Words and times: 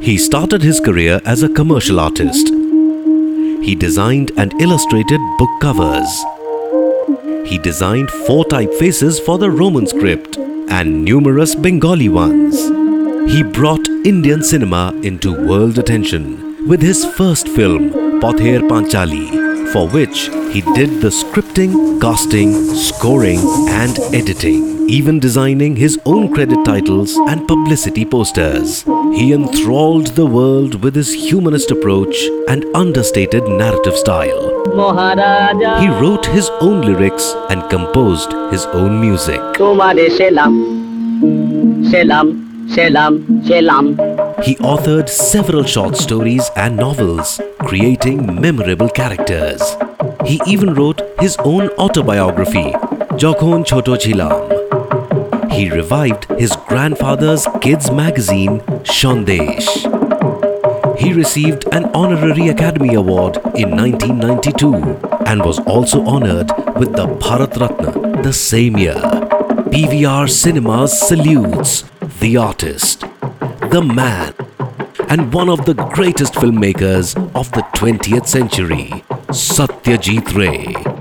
He 0.00 0.18
started 0.18 0.62
his 0.62 0.78
career 0.78 1.20
as 1.24 1.42
a 1.42 1.48
commercial 1.48 1.98
artist. 1.98 2.46
He 2.48 3.74
designed 3.74 4.30
and 4.36 4.52
illustrated 4.60 5.18
book 5.36 5.50
covers. 5.60 6.06
He 7.44 7.58
designed 7.58 8.08
four 8.12 8.44
typefaces 8.44 9.20
for 9.20 9.36
the 9.36 9.50
Roman 9.50 9.88
script 9.88 10.36
and 10.36 11.04
numerous 11.04 11.56
Bengali 11.56 12.08
ones. 12.08 12.56
He 13.32 13.42
brought 13.42 13.88
Indian 14.04 14.44
cinema 14.44 14.94
into 15.02 15.32
world 15.32 15.76
attention 15.76 16.68
with 16.68 16.82
his 16.82 17.04
first 17.04 17.48
film, 17.48 17.90
Pather 18.20 18.60
Panchali, 18.68 19.72
for 19.72 19.88
which 19.88 20.28
he 20.54 20.60
did 20.60 21.00
the 21.00 21.08
scripting, 21.08 22.00
casting, 22.00 22.52
scoring, 22.76 23.40
and 23.70 23.98
editing, 24.14 24.75
even 24.88 25.18
designing 25.18 25.76
his 25.76 25.98
own 26.06 26.32
credit 26.32 26.64
titles 26.64 27.16
and 27.16 27.46
publicity 27.48 28.04
posters. 28.04 28.82
He 29.14 29.32
enthralled 29.32 30.08
the 30.08 30.26
world 30.26 30.82
with 30.82 30.94
his 30.94 31.12
humanist 31.12 31.70
approach 31.70 32.16
and 32.48 32.64
understated 32.74 33.44
narrative 33.48 33.96
style. 33.96 34.52
He 35.80 35.88
wrote 35.88 36.26
his 36.26 36.50
own 36.60 36.82
lyrics 36.82 37.34
and 37.50 37.68
composed 37.68 38.32
his 38.52 38.66
own 38.66 39.00
music. 39.00 39.40
He 44.44 44.54
authored 44.56 45.08
several 45.08 45.64
short 45.64 45.96
stories 45.96 46.50
and 46.56 46.76
novels, 46.76 47.40
creating 47.60 48.40
memorable 48.40 48.88
characters. 48.88 49.62
He 50.24 50.40
even 50.46 50.74
wrote 50.74 51.00
his 51.20 51.36
own 51.38 51.68
autobiography, 51.78 52.72
Jokhon 53.22 53.64
Choto 53.64 53.96
Chilam. 53.96 54.65
He 55.56 55.70
revived 55.70 56.26
his 56.38 56.54
grandfather's 56.68 57.46
kids 57.62 57.90
magazine, 57.90 58.60
Sandesh. 58.84 59.66
He 60.98 61.14
received 61.14 61.64
an 61.72 61.86
honorary 61.94 62.48
Academy 62.48 62.94
Award 62.94 63.38
in 63.54 63.70
1992 63.70 64.74
and 65.24 65.42
was 65.42 65.58
also 65.60 66.04
honored 66.04 66.50
with 66.76 66.92
the 66.92 67.06
Bharat 67.06 67.56
Ratna 67.58 68.22
the 68.22 68.34
same 68.34 68.76
year. 68.76 69.00
PVR 69.72 70.28
Cinemas 70.28 71.00
salutes 71.08 71.84
the 72.20 72.36
artist, 72.36 73.00
the 73.70 73.82
man, 73.82 74.34
and 75.08 75.32
one 75.32 75.48
of 75.48 75.64
the 75.64 75.74
greatest 75.94 76.34
filmmakers 76.34 77.16
of 77.34 77.50
the 77.52 77.62
20th 77.80 78.26
century, 78.26 78.90
Satyajit 79.30 80.34
Ray. 80.34 80.95